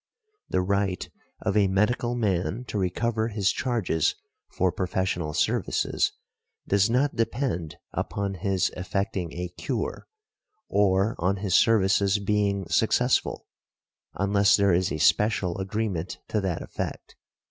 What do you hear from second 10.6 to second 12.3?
or on his services